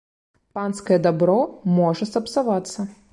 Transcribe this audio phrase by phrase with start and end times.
[0.57, 1.37] Панскае дабро
[1.79, 2.91] можа сапсавацца.